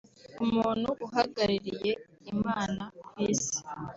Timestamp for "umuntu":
0.43-0.89